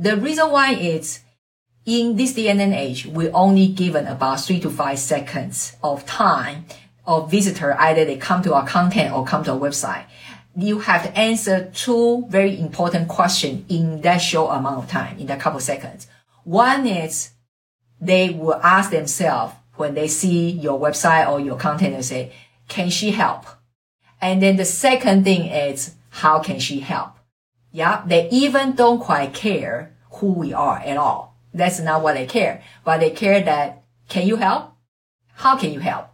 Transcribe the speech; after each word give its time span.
The 0.00 0.16
reason 0.16 0.50
why 0.50 0.72
is 0.72 1.20
in 1.84 2.16
this 2.16 2.32
day 2.32 2.48
and 2.48 2.58
age, 2.72 3.04
we're 3.04 3.30
only 3.34 3.68
given 3.68 4.06
about 4.06 4.40
three 4.40 4.58
to 4.60 4.70
five 4.70 4.98
seconds 4.98 5.76
of 5.82 6.06
time 6.06 6.64
of 7.06 7.30
visitor. 7.30 7.78
Either 7.78 8.06
they 8.06 8.16
come 8.16 8.42
to 8.44 8.54
our 8.54 8.66
content 8.66 9.12
or 9.12 9.26
come 9.26 9.44
to 9.44 9.52
our 9.52 9.58
website. 9.58 10.06
You 10.56 10.78
have 10.78 11.02
to 11.02 11.14
answer 11.18 11.70
two 11.74 12.24
very 12.30 12.58
important 12.58 13.08
questions 13.08 13.66
in 13.68 14.00
that 14.00 14.22
short 14.22 14.56
amount 14.56 14.78
of 14.78 14.88
time, 14.88 15.18
in 15.18 15.26
that 15.26 15.38
couple 15.38 15.60
seconds. 15.60 16.06
One 16.44 16.86
is 16.86 17.32
they 18.00 18.30
will 18.30 18.58
ask 18.62 18.90
themselves 18.90 19.52
when 19.76 19.92
they 19.92 20.08
see 20.08 20.48
your 20.48 20.80
website 20.80 21.28
or 21.28 21.40
your 21.40 21.58
content 21.58 21.94
and 21.94 22.04
say, 22.04 22.32
can 22.68 22.88
she 22.88 23.10
help? 23.10 23.44
And 24.18 24.40
then 24.40 24.56
the 24.56 24.64
second 24.64 25.24
thing 25.24 25.42
is, 25.50 25.94
how 26.08 26.38
can 26.38 26.58
she 26.58 26.80
help? 26.80 27.19
Yeah, 27.72 28.02
they 28.04 28.28
even 28.30 28.72
don't 28.72 28.98
quite 28.98 29.32
care 29.32 29.94
who 30.14 30.32
we 30.32 30.52
are 30.52 30.78
at 30.78 30.96
all. 30.96 31.36
That's 31.54 31.78
not 31.78 32.02
what 32.02 32.14
they 32.16 32.26
care, 32.26 32.64
but 32.84 32.98
they 32.98 33.10
care 33.10 33.40
that, 33.42 33.84
can 34.08 34.26
you 34.26 34.34
help? 34.34 34.72
How 35.34 35.56
can 35.56 35.72
you 35.72 35.78
help? 35.78 36.08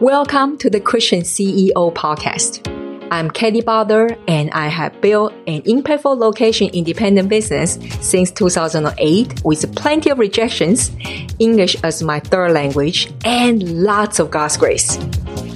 Welcome 0.00 0.56
to 0.56 0.70
the 0.70 0.80
Christian 0.80 1.20
CEO 1.20 1.92
podcast. 1.92 2.66
I'm 3.10 3.30
Kelly 3.30 3.60
Butler 3.60 4.16
and 4.26 4.50
I 4.52 4.68
have 4.68 4.98
built 5.02 5.34
an 5.46 5.60
impactful 5.62 6.16
location 6.16 6.70
independent 6.72 7.28
business 7.28 7.78
since 8.00 8.30
2008 8.30 9.44
with 9.44 9.76
plenty 9.76 10.08
of 10.08 10.18
rejections, 10.18 10.92
English 11.38 11.76
as 11.84 12.02
my 12.02 12.20
third 12.20 12.52
language, 12.52 13.12
and 13.26 13.84
lots 13.84 14.18
of 14.18 14.30
God's 14.30 14.56
grace. 14.56 14.98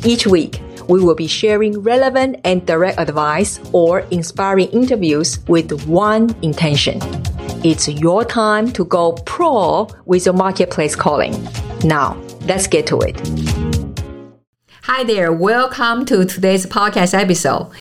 Each 0.04 0.26
week, 0.26 0.60
we 0.88 1.02
will 1.02 1.14
be 1.14 1.26
sharing 1.26 1.78
relevant 1.80 2.40
and 2.44 2.66
direct 2.66 2.98
advice 2.98 3.60
or 3.72 4.00
inspiring 4.10 4.68
interviews 4.68 5.38
with 5.48 5.86
one 5.86 6.34
intention. 6.42 6.98
It's 7.64 7.88
your 7.88 8.24
time 8.24 8.70
to 8.72 8.84
go 8.84 9.12
pro 9.24 9.88
with 10.04 10.26
your 10.26 10.34
marketplace 10.34 10.94
calling. 10.94 11.32
Now, 11.84 12.16
let's 12.42 12.66
get 12.66 12.86
to 12.88 13.00
it. 13.00 13.16
Hi 14.82 15.02
there, 15.04 15.32
welcome 15.32 16.04
to 16.06 16.24
today's 16.24 16.66
podcast 16.66 17.14
episode. 17.18 17.72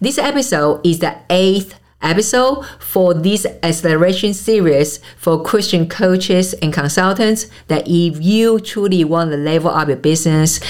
This 0.00 0.18
episode 0.18 0.86
is 0.86 1.00
the 1.00 1.16
eighth 1.28 1.78
episode 2.02 2.64
for 2.78 3.14
this 3.14 3.46
acceleration 3.62 4.34
series 4.34 5.00
for 5.16 5.42
Christian 5.42 5.88
coaches 5.88 6.52
and 6.54 6.72
consultants 6.72 7.46
that 7.68 7.84
if 7.86 8.22
you 8.22 8.58
truly 8.60 9.04
want 9.04 9.30
to 9.30 9.36
level 9.36 9.70
up 9.70 9.88
your 9.88 9.96
business 9.96 10.60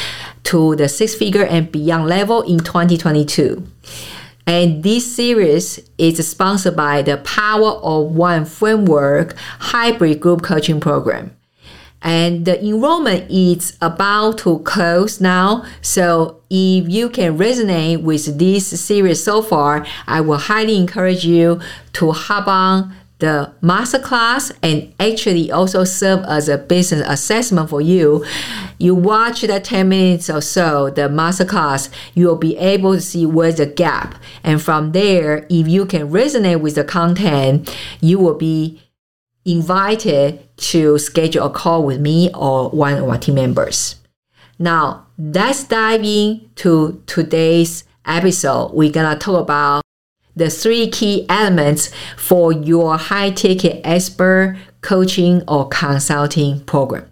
to 0.45 0.77
the 0.77 0.89
six 0.89 1.15
figure 1.15 1.45
and 1.45 1.71
beyond 1.71 2.07
level 2.07 2.43
in 2.43 2.59
2022. 2.59 3.67
And 4.47 4.83
this 4.83 5.15
series 5.15 5.81
is 5.99 6.27
sponsored 6.29 6.77
by 6.77 7.03
the 7.03 7.19
Power 7.19 7.73
of 7.83 8.13
One 8.13 8.45
Framework 8.45 9.37
hybrid 9.59 10.21
group 10.21 10.43
coaching 10.43 10.81
program. 10.81 11.37
And 12.05 12.45
the 12.45 12.61
enrollment 12.65 13.31
is 13.31 13.77
about 13.81 14.39
to 14.39 14.59
close 14.61 15.21
now. 15.21 15.65
So 15.81 16.41
if 16.51 16.89
you 16.89 17.09
can 17.09 17.39
resonate 17.39 18.03
with 18.03 18.39
this 18.39 18.81
series 18.81 19.23
so 19.23 19.41
far, 19.41 19.87
I 20.09 20.21
will 20.21 20.39
highly 20.39 20.77
encourage 20.77 21.25
you 21.25 21.61
to 21.93 22.11
hop 22.11 22.49
on 22.49 22.93
the 23.23 23.53
masterclass 23.63 24.51
and 24.65 24.93
actually 24.99 25.49
also 25.49 25.85
serve 25.85 26.25
as 26.25 26.49
a 26.49 26.59
business 26.59 27.07
assessment 27.07 27.71
for 27.71 27.81
you. 27.81 28.25
You 28.79 28.97
watch 28.97 29.43
the 29.43 29.61
10 29.61 29.89
minutes 29.89 30.29
or 30.29 30.41
so, 30.41 30.91
the 30.91 31.03
masterclass, 31.03 31.89
you 32.15 32.27
will 32.27 32.37
be 32.37 32.57
able 32.57 32.95
to 32.95 33.01
see 33.01 33.25
where's 33.25 33.59
the 33.59 33.67
gap. 33.67 34.17
And 34.43 34.61
from 34.61 34.91
there, 34.91 35.47
if 35.49 35.69
you 35.69 35.87
can 35.87 36.11
resonate 36.11 36.61
with 36.61 36.75
the 36.75 36.83
content, 36.83 37.73
you 38.01 38.19
will 38.19 38.35
be 38.35 38.83
invited 39.45 40.41
to 40.57 40.99
schedule 40.99 41.47
a 41.47 41.51
call 41.51 41.85
with 41.85 42.01
me 42.01 42.29
or 42.35 42.71
one 42.71 42.95
of 42.95 43.07
my 43.07 43.19
team 43.19 43.37
members. 43.37 44.01
Now, 44.59 45.07
let's 45.17 45.63
dive 45.63 46.03
into 46.03 47.01
today's 47.07 47.85
episode. 48.05 48.73
We're 48.73 48.91
gonna 48.91 49.17
talk 49.17 49.41
about 49.43 49.83
the 50.35 50.51
three 50.51 50.89
key 50.89 51.27
elements 51.29 51.91
for 52.17 52.53
your 52.53 52.97
high 52.97 53.31
ticket 53.31 53.81
expert 53.85 54.57
coaching 54.81 55.43
or 55.47 55.69
consulting 55.69 56.61
program. 56.65 57.09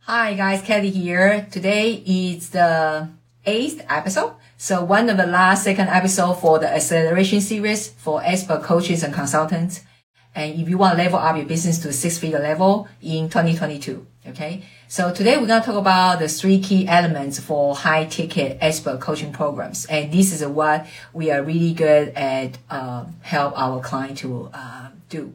Hi 0.00 0.34
guys, 0.34 0.62
Kelly 0.62 0.90
here. 0.90 1.46
Today 1.50 2.02
is 2.06 2.50
the 2.50 3.08
eighth 3.44 3.84
episode. 3.88 4.32
So 4.56 4.82
one 4.82 5.08
of 5.08 5.16
the 5.16 5.26
last 5.26 5.64
second 5.64 5.88
episode 5.88 6.34
for 6.34 6.58
the 6.58 6.68
acceleration 6.68 7.40
series 7.40 7.88
for 7.88 8.22
expert 8.24 8.62
coaches 8.62 9.02
and 9.02 9.14
consultants. 9.14 9.82
And 10.34 10.60
if 10.60 10.68
you 10.68 10.78
want 10.78 10.96
to 10.96 11.02
level 11.02 11.18
up 11.18 11.36
your 11.36 11.46
business 11.46 11.78
to 11.80 11.92
six 11.92 12.18
figure 12.18 12.38
level 12.38 12.88
in 13.02 13.28
2022. 13.28 14.06
Okay. 14.28 14.64
So 14.90 15.12
today 15.12 15.36
we're 15.36 15.46
going 15.46 15.60
to 15.60 15.66
talk 15.66 15.76
about 15.76 16.18
the 16.18 16.28
three 16.28 16.60
key 16.60 16.88
elements 16.88 17.38
for 17.38 17.76
high 17.76 18.06
ticket 18.06 18.56
expert 18.62 19.00
coaching 19.00 19.34
programs. 19.34 19.84
And 19.84 20.10
this 20.10 20.32
is 20.32 20.42
what 20.46 20.86
we 21.12 21.30
are 21.30 21.42
really 21.42 21.74
good 21.74 22.08
at, 22.16 22.56
uh, 22.70 23.04
help 23.20 23.52
our 23.60 23.82
client 23.82 24.16
to, 24.18 24.48
uh, 24.50 24.88
do. 25.10 25.34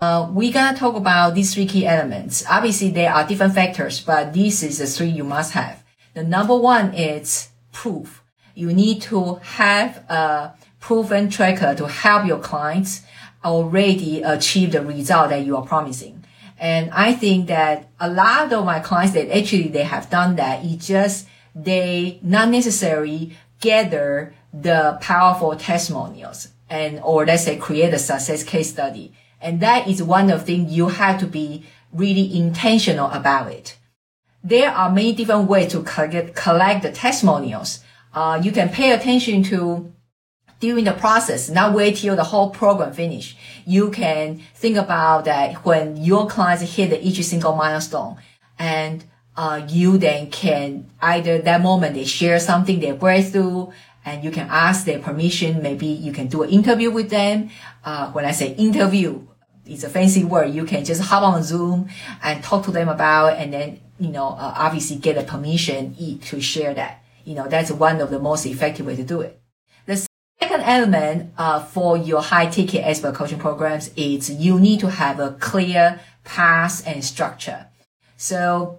Uh, 0.00 0.28
we're 0.30 0.52
gonna 0.52 0.76
talk 0.76 0.94
about 0.94 1.34
these 1.34 1.54
three 1.54 1.66
key 1.66 1.86
elements. 1.86 2.44
Obviously, 2.48 2.90
there 2.90 3.12
are 3.12 3.26
different 3.26 3.54
factors, 3.54 4.00
but 4.00 4.32
this 4.32 4.62
is 4.62 4.78
the 4.78 4.86
three 4.86 5.08
you 5.08 5.24
must 5.24 5.54
have. 5.54 5.82
The 6.14 6.22
number 6.22 6.56
one 6.56 6.94
is 6.94 7.48
proof. 7.72 8.22
You 8.54 8.72
need 8.72 9.02
to 9.02 9.40
have 9.42 10.04
a 10.08 10.54
proven 10.78 11.30
tracker 11.30 11.74
to 11.74 11.88
help 11.88 12.26
your 12.26 12.38
clients 12.38 13.02
already 13.44 14.22
achieve 14.22 14.70
the 14.70 14.82
result 14.82 15.30
that 15.30 15.44
you 15.44 15.56
are 15.56 15.66
promising. 15.66 16.23
And 16.58 16.90
I 16.92 17.12
think 17.12 17.48
that 17.48 17.88
a 17.98 18.10
lot 18.10 18.52
of 18.52 18.64
my 18.64 18.80
clients 18.80 19.14
that 19.14 19.36
actually 19.36 19.68
they 19.68 19.82
have 19.82 20.10
done 20.10 20.36
that. 20.36 20.64
It 20.64 20.80
just 20.80 21.26
they 21.54 22.18
not 22.22 22.48
necessarily 22.48 23.36
gather 23.60 24.34
the 24.52 24.98
powerful 25.00 25.56
testimonials 25.56 26.48
and 26.70 27.00
or 27.00 27.26
let's 27.26 27.44
say 27.44 27.56
create 27.56 27.92
a 27.94 27.98
success 27.98 28.44
case 28.44 28.70
study. 28.70 29.12
And 29.40 29.60
that 29.60 29.88
is 29.88 30.02
one 30.02 30.30
of 30.30 30.40
the 30.40 30.46
things 30.46 30.72
you 30.72 30.88
have 30.88 31.20
to 31.20 31.26
be 31.26 31.66
really 31.92 32.36
intentional 32.36 33.10
about 33.10 33.52
it. 33.52 33.76
There 34.42 34.70
are 34.70 34.90
many 34.90 35.12
different 35.14 35.48
ways 35.48 35.72
to 35.72 35.82
collect, 35.82 36.34
collect 36.34 36.82
the 36.82 36.92
testimonials. 36.92 37.80
Uh, 38.12 38.40
you 38.42 38.52
can 38.52 38.68
pay 38.68 38.92
attention 38.92 39.42
to 39.44 39.92
during 40.64 40.84
the 40.86 40.92
process, 40.92 41.50
not 41.50 41.74
wait 41.74 41.96
till 41.96 42.16
the 42.16 42.24
whole 42.24 42.48
program 42.48 42.90
finish. 42.90 43.36
You 43.66 43.90
can 43.90 44.40
think 44.54 44.78
about 44.78 45.26
that 45.26 45.62
when 45.66 45.98
your 45.98 46.26
clients 46.26 46.62
hit 46.62 46.90
each 47.02 47.22
single 47.22 47.54
milestone 47.54 48.16
and 48.58 49.04
uh, 49.36 49.60
you 49.68 49.98
then 49.98 50.30
can 50.30 50.90
either 51.02 51.36
that 51.38 51.60
moment 51.60 51.94
they 51.94 52.06
share 52.06 52.40
something 52.40 52.80
they 52.80 52.92
breakthrough 52.92 53.66
and 54.06 54.24
you 54.24 54.30
can 54.30 54.48
ask 54.48 54.86
their 54.86 55.00
permission. 55.00 55.62
Maybe 55.62 55.86
you 55.86 56.12
can 56.12 56.28
do 56.28 56.42
an 56.42 56.48
interview 56.48 56.90
with 56.90 57.10
them. 57.10 57.50
Uh, 57.84 58.10
when 58.12 58.24
I 58.24 58.32
say 58.32 58.54
interview, 58.54 59.20
it's 59.66 59.84
a 59.84 59.90
fancy 59.90 60.24
word. 60.24 60.54
You 60.54 60.64
can 60.64 60.82
just 60.82 61.02
hop 61.02 61.24
on 61.24 61.42
Zoom 61.42 61.90
and 62.22 62.42
talk 62.42 62.64
to 62.64 62.70
them 62.70 62.88
about, 62.88 63.36
and 63.36 63.52
then, 63.52 63.80
you 63.98 64.08
know, 64.08 64.28
uh, 64.28 64.54
obviously 64.56 64.96
get 64.96 65.18
a 65.18 65.24
permission 65.24 65.94
to 66.22 66.40
share 66.40 66.72
that. 66.72 67.02
You 67.26 67.34
know, 67.34 67.48
that's 67.48 67.70
one 67.70 68.00
of 68.00 68.08
the 68.10 68.18
most 68.18 68.46
effective 68.46 68.86
way 68.86 68.96
to 68.96 69.04
do 69.04 69.20
it. 69.20 69.40
Element, 70.64 71.32
uh, 71.38 71.62
for 71.62 71.96
your 71.96 72.22
high 72.22 72.46
ticket 72.46 72.84
expert 72.84 73.14
coaching 73.14 73.38
programs 73.38 73.90
is 73.96 74.30
you 74.30 74.58
need 74.58 74.80
to 74.80 74.90
have 74.90 75.20
a 75.20 75.32
clear 75.32 76.00
path 76.24 76.86
and 76.86 77.04
structure. 77.04 77.66
So, 78.16 78.78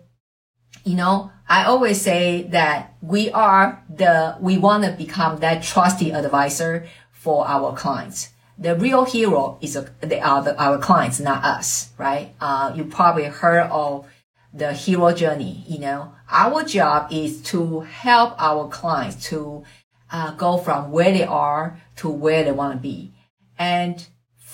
you 0.84 0.96
know, 0.96 1.32
I 1.48 1.66
always 1.66 2.02
say 2.02 2.44
that 2.50 2.96
we 3.02 3.32
are 3.32 3.84
the, 3.90 4.38
we 4.40 4.58
want 4.58 4.84
to 4.84 4.92
become 4.92 5.40
that 5.40 5.64
trusty 5.64 6.12
advisor 6.12 6.88
for 7.12 7.48
our 7.48 7.76
clients 7.76 8.30
the 8.58 8.76
real 8.76 9.06
hero 9.06 9.58
is 9.62 9.76
a, 9.76 9.90
they 10.02 10.20
are 10.20 10.42
the, 10.42 10.62
our 10.62 10.78
clients, 10.78 11.20
not 11.20 11.44
us, 11.44 11.92
right? 11.98 12.34
Uh, 12.40 12.74
you 12.76 12.86
probably 12.86 13.26
heard 13.26 13.68
of 13.70 14.08
the 14.54 14.74
hero 14.74 15.14
journey. 15.14 15.64
You 15.68 15.80
know, 15.80 16.14
our 16.30 16.64
job 16.64 17.12
is 17.12 17.42
to 17.44 17.82
help 17.82 18.36
our 18.42 18.70
clients 18.70 19.30
to 19.30 19.64
uh, 20.12 20.32
go 20.36 20.58
from 20.58 20.92
where 20.92 21.12
they 21.12 21.24
are 21.24 21.82
to 21.98 22.10
where 22.10 22.44
they 22.44 22.52
want 22.52 22.74
to 22.74 22.80
be. 22.80 23.14
And 23.58 24.06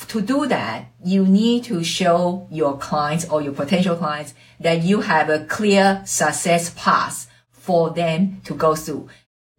to 0.07 0.21
do 0.21 0.47
that, 0.47 0.85
you 1.03 1.25
need 1.25 1.63
to 1.65 1.83
show 1.83 2.47
your 2.51 2.77
clients 2.77 3.27
or 3.29 3.41
your 3.41 3.53
potential 3.53 3.95
clients 3.95 4.33
that 4.59 4.83
you 4.83 5.01
have 5.01 5.29
a 5.29 5.45
clear 5.45 6.01
success 6.05 6.73
path 6.75 7.29
for 7.51 7.91
them 7.91 8.41
to 8.45 8.55
go 8.55 8.75
through 8.75 9.09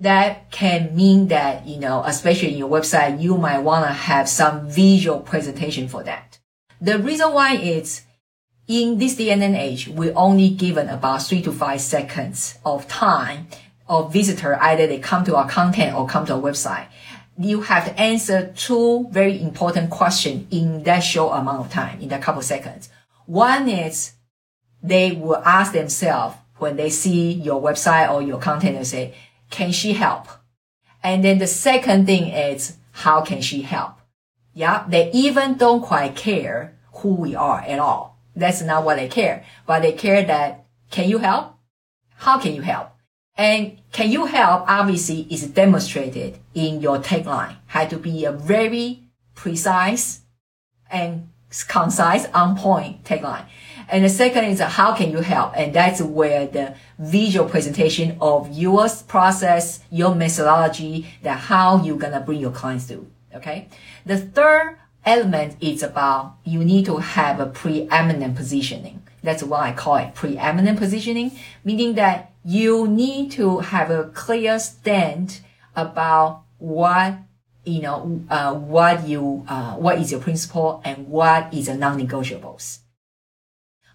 that 0.02 0.50
can 0.50 0.94
mean 0.96 1.28
that, 1.28 1.64
you 1.64 1.78
know, 1.78 2.02
especially 2.04 2.52
in 2.52 2.58
your 2.58 2.68
website, 2.68 3.22
you 3.22 3.36
might 3.38 3.60
want 3.60 3.86
to 3.86 3.92
have 3.92 4.28
some 4.28 4.68
visual 4.68 5.20
presentation 5.20 5.86
for 5.86 6.02
that. 6.02 6.40
The 6.80 6.98
reason 6.98 7.32
why 7.32 7.54
is 7.54 8.02
in 8.66 8.98
this 8.98 9.14
day 9.14 9.30
and 9.30 9.42
age, 9.54 9.86
we're 9.86 10.12
only 10.16 10.50
given 10.50 10.88
about 10.88 11.22
three 11.22 11.40
to 11.42 11.52
five 11.52 11.80
seconds 11.80 12.58
of 12.64 12.88
time 12.88 13.46
of 13.88 14.12
visitor. 14.12 14.60
Either 14.60 14.88
they 14.88 14.98
come 14.98 15.24
to 15.24 15.36
our 15.36 15.48
content 15.48 15.96
or 15.96 16.08
come 16.08 16.26
to 16.26 16.34
our 16.34 16.40
website. 16.40 16.86
You 17.38 17.62
have 17.62 17.86
to 17.86 17.98
answer 17.98 18.52
two 18.56 19.08
very 19.10 19.40
important 19.40 19.90
questions 19.90 20.46
in 20.50 20.82
that 20.84 21.00
short 21.00 21.38
amount 21.38 21.66
of 21.66 21.72
time, 21.72 22.00
in 22.00 22.08
that 22.08 22.22
couple 22.22 22.42
seconds. 22.42 22.90
One 23.26 23.68
is 23.68 24.12
they 24.82 25.12
will 25.12 25.42
ask 25.44 25.72
themselves 25.72 26.36
when 26.58 26.76
they 26.76 26.90
see 26.90 27.32
your 27.32 27.60
website 27.60 28.10
or 28.12 28.22
your 28.22 28.38
content, 28.38 28.76
and 28.76 28.86
say, 28.86 29.14
can 29.50 29.72
she 29.72 29.94
help? 29.94 30.28
And 31.02 31.24
then 31.24 31.38
the 31.38 31.46
second 31.46 32.06
thing 32.06 32.28
is, 32.28 32.76
how 32.92 33.22
can 33.22 33.40
she 33.40 33.62
help? 33.62 33.94
Yeah, 34.54 34.84
they 34.88 35.10
even 35.12 35.56
don't 35.56 35.82
quite 35.82 36.14
care 36.14 36.78
who 36.94 37.14
we 37.14 37.34
are 37.34 37.60
at 37.60 37.78
all. 37.78 38.18
That's 38.36 38.62
not 38.62 38.84
what 38.84 38.96
they 38.96 39.08
care, 39.08 39.44
but 39.66 39.80
they 39.80 39.92
care 39.92 40.24
that, 40.24 40.66
can 40.90 41.08
you 41.08 41.18
help? 41.18 41.54
How 42.16 42.38
can 42.38 42.54
you 42.54 42.62
help? 42.62 42.90
And 43.36 43.78
can 43.92 44.10
you 44.10 44.26
help 44.26 44.64
obviously 44.68 45.26
is 45.30 45.46
demonstrated 45.48 46.38
in 46.54 46.80
your 46.80 46.98
tagline. 46.98 47.56
Had 47.66 47.90
to 47.90 47.96
be 47.96 48.24
a 48.24 48.32
very 48.32 49.04
precise 49.34 50.20
and 50.90 51.28
concise, 51.68 52.26
on 52.32 52.56
point 52.56 53.04
tagline. 53.04 53.46
And 53.88 54.04
the 54.04 54.08
second 54.08 54.44
is 54.44 54.60
how 54.60 54.94
can 54.94 55.10
you 55.10 55.18
help? 55.18 55.52
And 55.56 55.74
that's 55.74 56.00
where 56.00 56.46
the 56.46 56.74
visual 56.98 57.48
presentation 57.48 58.16
of 58.20 58.50
your 58.56 58.88
process, 59.08 59.80
your 59.90 60.14
methodology, 60.14 61.06
that 61.22 61.38
how 61.38 61.82
you're 61.82 61.98
gonna 61.98 62.20
bring 62.20 62.40
your 62.40 62.52
clients 62.52 62.86
through. 62.86 63.06
Okay. 63.34 63.68
The 64.06 64.18
third 64.18 64.76
element 65.04 65.56
is 65.60 65.82
about 65.82 66.36
you 66.44 66.64
need 66.64 66.86
to 66.86 66.98
have 66.98 67.40
a 67.40 67.46
preeminent 67.46 68.36
positioning. 68.36 69.01
That's 69.22 69.42
why 69.42 69.68
I 69.68 69.72
call 69.72 69.96
it 69.96 70.14
preeminent 70.14 70.78
positioning, 70.78 71.32
meaning 71.64 71.94
that 71.94 72.32
you 72.44 72.88
need 72.88 73.30
to 73.32 73.60
have 73.60 73.90
a 73.90 74.04
clear 74.14 74.58
stand 74.58 75.40
about 75.76 76.42
what 76.58 77.14
you 77.64 77.80
know 77.80 78.24
uh, 78.30 78.54
what 78.54 79.06
you 79.06 79.44
uh, 79.48 79.74
what 79.74 79.98
is 79.98 80.10
your 80.10 80.20
principle 80.20 80.80
and 80.84 81.08
what 81.08 81.52
is 81.54 81.66
the 81.66 81.74
non-negotiables. 81.74 82.78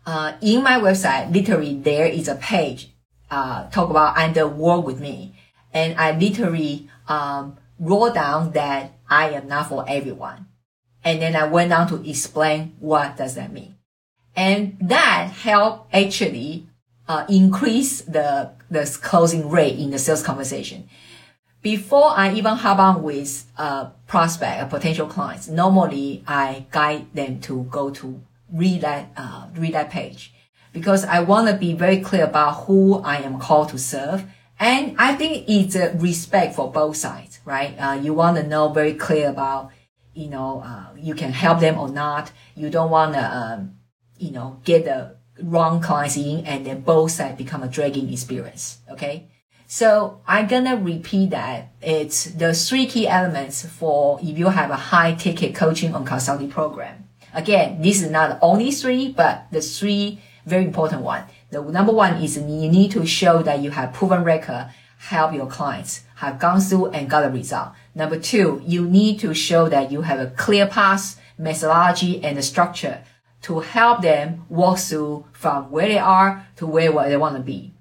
Uh, 0.06 0.34
in 0.42 0.64
my 0.64 0.80
website, 0.80 1.34
literally 1.34 1.76
there 1.76 2.06
is 2.06 2.30
a 2.30 2.36
page 2.36 2.92
uh, 3.30 3.70
talk 3.70 3.90
about 3.90 4.18
under 4.18 4.48
work 4.48 4.86
with 4.86 5.02
me, 5.02 5.36
and 5.74 6.00
I 6.00 6.18
literally 6.18 6.90
um, 7.08 7.58
wrote 7.80 8.14
down 8.14 8.52
that 8.54 8.94
I 9.10 9.32
am 9.32 9.48
not 9.48 9.68
for 9.68 9.84
everyone, 9.88 10.48
and 11.04 11.22
then 11.22 11.36
I 11.36 11.46
went 11.48 11.74
on 11.74 11.88
to 11.90 12.10
explain 12.10 12.76
what 12.80 13.18
does 13.18 13.36
that 13.36 13.52
mean, 13.52 13.76
and 14.38 14.78
that 14.80 15.32
help 15.32 15.90
actually 15.92 16.68
uh, 17.10 17.26
increase 17.28 18.02
the 18.02 18.52
the 18.70 19.00
closing 19.02 19.50
rate 19.50 19.78
in 19.80 19.90
the 19.90 20.00
sales 20.00 20.24
conversation. 20.24 20.88
Before 21.62 22.12
I 22.16 22.34
even 22.34 22.56
hop 22.56 22.80
on 22.80 23.04
with 23.04 23.46
a 23.58 23.92
prospect, 24.06 24.62
a 24.62 24.66
potential 24.68 25.08
clients, 25.08 25.50
normally 25.50 26.24
I 26.28 26.68
guide 26.72 27.14
them 27.14 27.42
to 27.42 27.64
go 27.64 27.90
to 27.90 28.22
read 28.54 28.82
that 28.82 29.12
uh, 29.18 29.48
read 29.56 29.74
that 29.74 29.90
page 29.90 30.34
because 30.72 31.04
I 31.04 31.22
want 31.22 31.48
to 31.48 31.56
be 31.56 31.74
very 31.74 32.00
clear 32.00 32.26
about 32.26 32.66
who 32.66 33.00
I 33.00 33.18
am 33.18 33.40
called 33.40 33.70
to 33.70 33.80
serve. 33.80 34.24
And 34.60 34.96
I 34.98 35.16
think 35.16 35.48
it's 35.48 35.76
a 35.76 35.94
respect 35.98 36.56
for 36.56 36.72
both 36.72 36.96
sides, 36.96 37.40
right? 37.46 37.76
Uh, 37.78 37.94
you 37.94 38.14
want 38.14 38.38
to 38.38 38.44
know 38.44 38.70
very 38.70 38.94
clear 38.94 39.30
about, 39.30 39.72
you 40.14 40.30
know, 40.30 40.64
uh, 40.66 40.96
you 40.98 41.14
can 41.14 41.32
help 41.32 41.60
them 41.60 41.78
or 41.78 41.90
not. 41.90 42.32
You 42.56 42.70
don't 42.70 42.90
want 42.90 43.14
to, 43.14 43.24
um, 43.24 43.77
you 44.20 44.32
know, 44.32 44.60
get 44.64 44.86
the 44.86 45.16
wrong 45.42 45.82
clients 45.82 46.18
in 46.18 46.46
and 46.46 46.66
then 46.66 46.82
both 46.82 47.12
sides 47.12 47.38
become 47.38 47.64
a 47.64 47.68
dragging 47.68 48.12
experience. 48.12 48.80
Okay. 48.90 49.28
So 49.68 50.22
I'm 50.26 50.48
gonna 50.48 50.78
repeat 50.78 51.32
that. 51.32 51.74
It's 51.82 52.26
the 52.26 52.54
three 52.54 52.86
key 52.86 53.08
elements 53.08 53.66
for 53.66 54.20
if 54.22 54.38
you 54.38 54.48
have 54.48 54.72
a 54.72 54.76
high 54.76 55.14
ticket 55.14 55.54
coaching 55.56 55.94
and 55.94 56.08
consulting 56.08 56.50
program. 56.50 57.10
Again, 57.34 57.82
this 57.82 58.02
is 58.02 58.10
not 58.10 58.30
the 58.30 58.46
only 58.46 58.72
three, 58.72 59.12
but 59.12 59.48
the 59.52 59.62
three 59.62 60.22
very 60.46 60.64
important 60.64 61.02
one. 61.02 61.26
The 61.50 61.62
number 61.62 61.92
one 61.92 62.16
is 62.24 62.38
you 62.38 62.70
need 62.70 62.92
to 62.92 63.06
show 63.06 63.44
that 63.44 63.60
you 63.60 63.72
have 63.72 63.94
proven 63.94 64.24
record, 64.24 64.70
help 64.98 65.34
your 65.34 65.48
clients, 65.48 66.04
have 66.16 66.40
gone 66.40 66.62
through 66.62 66.88
and 66.88 67.10
got 67.10 67.26
a 67.26 67.30
result. 67.30 67.70
Number 67.94 68.18
two, 68.18 68.62
you 68.66 68.88
need 68.88 69.20
to 69.20 69.34
show 69.34 69.68
that 69.68 69.92
you 69.92 70.02
have 70.02 70.20
a 70.20 70.28
clear 70.28 70.66
path, 70.66 71.20
methodology, 71.38 72.24
and 72.24 72.38
a 72.38 72.42
structure 72.42 73.04
to 73.48 73.62
help 73.62 74.02
them 74.02 74.46
walk 74.50 74.78
through 74.78 75.24
from 75.32 75.72
where 75.72 75.88
they 75.88 75.98
are 75.98 76.46
to 76.58 76.68
where 76.68 76.92
they 77.08 77.16
want 77.16 77.38
to 77.38 77.42
be. 77.42 77.74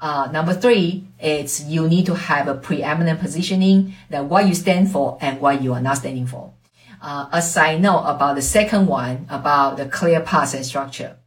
Uh, 0.00 0.26
number 0.32 0.54
three 0.54 1.06
is 1.20 1.64
you 1.64 1.86
need 1.86 2.06
to 2.06 2.14
have 2.14 2.48
a 2.48 2.54
preeminent 2.54 3.20
positioning 3.20 3.94
that 4.08 4.24
what 4.24 4.48
you 4.48 4.54
stand 4.54 4.90
for 4.90 5.18
and 5.20 5.38
what 5.38 5.62
you 5.62 5.74
are 5.74 5.82
not 5.82 5.98
standing 5.98 6.26
for. 6.26 6.54
Uh, 7.02 7.28
a 7.30 7.42
side 7.42 7.82
note 7.82 8.04
about 8.06 8.36
the 8.36 8.42
second 8.42 8.86
one 8.86 9.26
about 9.28 9.76
the 9.76 9.84
clear 9.84 10.20
path 10.20 10.54
and 10.54 10.64
structure. 10.64 11.18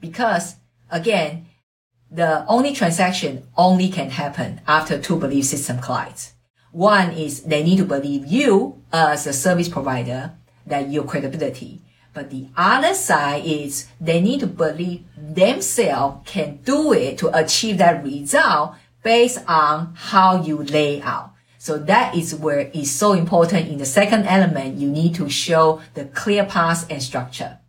Because 0.00 0.56
again, 0.90 1.44
the 2.10 2.46
only 2.46 2.72
transaction 2.72 3.46
only 3.54 3.90
can 3.90 4.08
happen 4.08 4.62
after 4.66 4.98
two 4.98 5.18
belief 5.18 5.44
system 5.44 5.78
collides. 5.78 6.32
One 6.72 7.10
is 7.10 7.42
they 7.42 7.62
need 7.62 7.76
to 7.76 7.84
believe 7.84 8.24
you 8.24 8.82
as 8.94 9.26
a 9.26 9.34
service 9.34 9.68
provider 9.68 10.32
that 10.66 10.88
your 10.88 11.04
credibility 11.04 11.82
but 12.18 12.30
the 12.30 12.48
other 12.56 12.94
side 12.94 13.44
is 13.44 13.86
they 14.00 14.20
need 14.20 14.40
to 14.40 14.48
believe 14.48 15.04
themselves 15.16 16.28
can 16.28 16.56
do 16.64 16.92
it 16.92 17.16
to 17.16 17.30
achieve 17.32 17.78
that 17.78 18.02
result 18.02 18.74
based 19.04 19.38
on 19.46 19.94
how 19.94 20.42
you 20.42 20.64
lay 20.64 21.00
out. 21.00 21.30
So 21.58 21.78
that 21.78 22.16
is 22.16 22.34
where 22.34 22.72
it's 22.74 22.90
so 22.90 23.12
important 23.12 23.68
in 23.68 23.78
the 23.78 23.86
second 23.86 24.26
element. 24.26 24.78
You 24.78 24.88
need 24.90 25.14
to 25.14 25.30
show 25.30 25.80
the 25.94 26.06
clear 26.06 26.44
path 26.44 26.90
and 26.90 27.00
structure. 27.00 27.60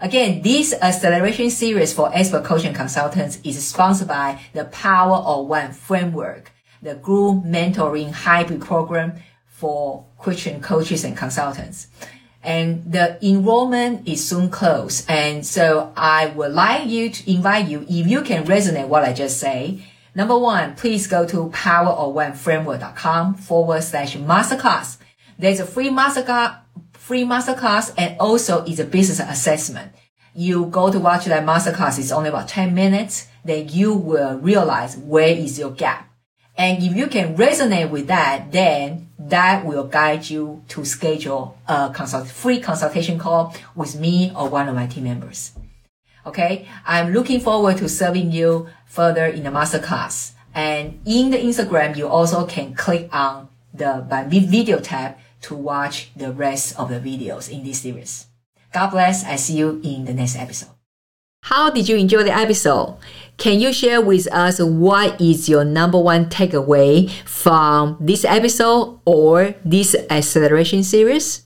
Again, 0.00 0.42
this 0.42 0.74
acceleration 0.82 1.50
series 1.50 1.92
for 1.92 2.10
expert 2.12 2.42
coaching 2.42 2.74
consultants 2.74 3.38
is 3.44 3.64
sponsored 3.64 4.08
by 4.08 4.40
the 4.54 4.64
Power 4.64 5.18
of 5.18 5.46
One 5.46 5.70
framework, 5.70 6.50
the 6.82 6.96
group 6.96 7.44
mentoring 7.44 8.10
hybrid 8.10 8.60
program 8.60 9.12
for 9.46 10.06
Christian 10.18 10.60
coaches 10.60 11.04
and 11.04 11.16
consultants 11.16 11.86
and 12.44 12.92
the 12.92 13.18
enrollment 13.26 14.06
is 14.06 14.26
soon 14.26 14.50
closed. 14.50 15.06
And 15.08 15.44
so 15.46 15.92
I 15.96 16.26
would 16.26 16.52
like 16.52 16.86
you 16.86 17.10
to 17.10 17.32
invite 17.32 17.68
you, 17.68 17.86
if 17.88 18.06
you 18.06 18.22
can 18.22 18.44
resonate 18.44 18.88
what 18.88 19.02
I 19.02 19.12
just 19.12 19.38
say, 19.40 19.82
number 20.14 20.38
one, 20.38 20.76
please 20.76 21.06
go 21.06 21.26
to 21.26 21.48
powerofoneframework.com 21.50 23.34
forward 23.34 23.82
slash 23.82 24.16
masterclass. 24.16 24.98
There's 25.38 25.60
a 25.60 25.66
free 25.66 25.88
masterclass, 25.88 26.58
free 26.92 27.24
masterclass 27.24 27.92
and 27.96 28.18
also 28.20 28.64
it's 28.64 28.78
a 28.78 28.84
business 28.84 29.20
assessment. 29.20 29.92
You 30.34 30.66
go 30.66 30.92
to 30.92 30.98
watch 30.98 31.24
that 31.26 31.44
masterclass, 31.44 31.98
it's 31.98 32.12
only 32.12 32.28
about 32.28 32.48
10 32.48 32.74
minutes, 32.74 33.28
then 33.44 33.68
you 33.68 33.94
will 33.94 34.38
realize 34.38 34.96
where 34.96 35.28
is 35.28 35.58
your 35.58 35.70
gap. 35.70 36.10
And 36.56 36.82
if 36.82 36.94
you 36.94 37.06
can 37.08 37.36
resonate 37.36 37.90
with 37.90 38.08
that, 38.08 38.52
then 38.52 39.03
that 39.18 39.64
will 39.64 39.84
guide 39.84 40.28
you 40.28 40.62
to 40.68 40.84
schedule 40.84 41.56
a 41.68 41.90
consult, 41.94 42.28
free 42.28 42.60
consultation 42.60 43.18
call 43.18 43.54
with 43.74 43.94
me 43.96 44.32
or 44.36 44.48
one 44.48 44.68
of 44.68 44.74
my 44.74 44.86
team 44.86 45.04
members. 45.04 45.52
Okay. 46.26 46.66
I'm 46.86 47.12
looking 47.12 47.40
forward 47.40 47.76
to 47.78 47.88
serving 47.88 48.32
you 48.32 48.68
further 48.86 49.26
in 49.26 49.44
the 49.44 49.50
masterclass. 49.50 50.32
And 50.54 51.00
in 51.04 51.30
the 51.30 51.38
Instagram, 51.38 51.96
you 51.96 52.08
also 52.08 52.46
can 52.46 52.74
click 52.74 53.08
on 53.12 53.48
the 53.72 54.04
video 54.30 54.80
tab 54.80 55.16
to 55.42 55.54
watch 55.54 56.10
the 56.16 56.32
rest 56.32 56.78
of 56.78 56.88
the 56.88 57.00
videos 57.00 57.50
in 57.50 57.64
this 57.64 57.80
series. 57.82 58.26
God 58.72 58.90
bless. 58.90 59.24
I 59.24 59.36
see 59.36 59.58
you 59.58 59.80
in 59.84 60.04
the 60.04 60.14
next 60.14 60.36
episode. 60.36 60.73
How 61.44 61.68
did 61.68 61.90
you 61.90 61.96
enjoy 61.96 62.22
the 62.22 62.34
episode? 62.34 62.96
Can 63.36 63.60
you 63.60 63.70
share 63.70 64.00
with 64.00 64.26
us 64.32 64.60
what 64.60 65.20
is 65.20 65.46
your 65.46 65.62
number 65.62 65.98
one 65.98 66.30
takeaway 66.30 67.10
from 67.26 67.98
this 68.00 68.24
episode 68.24 68.98
or 69.04 69.54
this 69.62 69.94
acceleration 70.08 70.82
series? 70.82 71.44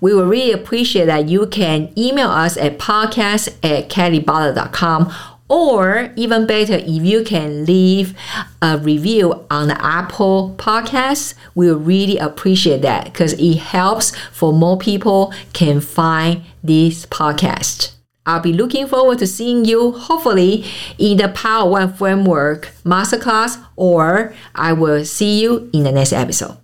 We 0.00 0.14
will 0.14 0.26
really 0.26 0.52
appreciate 0.52 1.06
that 1.06 1.28
you 1.28 1.48
can 1.48 1.92
email 1.98 2.28
us 2.28 2.56
at 2.56 2.78
podcast 2.78 3.48
at 3.64 3.88
kellybutler.com 3.88 5.12
or 5.48 6.12
even 6.14 6.46
better, 6.46 6.74
if 6.74 6.86
you 6.86 7.24
can 7.24 7.64
leave 7.64 8.16
a 8.62 8.78
review 8.78 9.44
on 9.50 9.66
the 9.66 9.84
Apple 9.84 10.54
podcast, 10.56 11.34
we 11.56 11.68
really 11.72 12.18
appreciate 12.18 12.82
that 12.82 13.06
because 13.06 13.32
it 13.32 13.56
helps 13.56 14.14
for 14.30 14.52
more 14.52 14.78
people 14.78 15.34
can 15.52 15.80
find 15.80 16.42
this 16.62 17.06
podcast. 17.06 17.95
I'll 18.26 18.40
be 18.40 18.52
looking 18.52 18.88
forward 18.88 19.20
to 19.20 19.26
seeing 19.26 19.64
you 19.64 19.92
hopefully 19.92 20.64
in 20.98 21.16
the 21.16 21.28
Power 21.28 21.70
One 21.70 21.92
Framework 21.92 22.72
Masterclass 22.84 23.64
or 23.76 24.34
I 24.54 24.72
will 24.72 25.04
see 25.04 25.40
you 25.40 25.70
in 25.72 25.84
the 25.84 25.92
next 25.92 26.12
episode. 26.12 26.58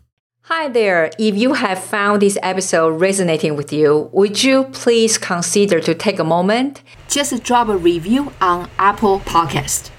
Hi 0.47 0.69
there. 0.69 1.11
If 1.21 1.37
you 1.37 1.55
have 1.55 1.83
found 1.83 2.21
this 2.21 2.37
episode 2.43 3.01
resonating 3.01 3.57
with 3.57 3.73
you, 3.73 4.11
would 4.13 4.43
you 4.43 4.65
please 4.65 5.17
consider 5.17 5.81
to 5.81 5.95
take 5.95 6.19
a 6.19 6.25
moment? 6.25 6.83
Just 7.09 7.45
drop 7.45 7.69
a 7.69 7.77
review 7.77 8.33
on 8.41 8.69
Apple 8.77 9.21
Podcast. 9.21 9.91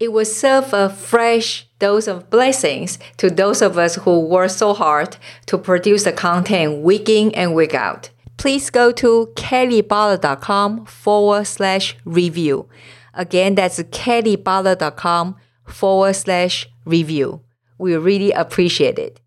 It 0.00 0.12
will 0.12 0.24
serve 0.24 0.72
a 0.72 0.88
fresh 0.88 1.68
dose 1.78 2.08
of 2.08 2.30
blessings 2.30 2.98
to 3.18 3.28
those 3.28 3.60
of 3.60 3.76
us 3.76 3.96
who 3.96 4.20
work 4.20 4.50
so 4.50 4.72
hard 4.72 5.18
to 5.46 5.58
produce 5.58 6.04
the 6.04 6.12
content 6.12 6.82
week 6.82 7.08
in 7.08 7.30
and 7.32 7.54
week 7.54 7.74
out. 7.74 8.10
Please 8.42 8.70
go 8.70 8.90
to 8.90 9.32
kellybutler.com 9.36 10.86
forward 10.86 11.46
slash 11.46 11.96
review. 12.04 12.68
Again, 13.14 13.54
that's 13.54 13.78
kellybutler.com 13.78 15.36
forward 15.68 16.14
slash 16.14 16.68
review. 16.84 17.42
We 17.78 17.96
really 17.96 18.32
appreciate 18.32 18.98
it. 18.98 19.20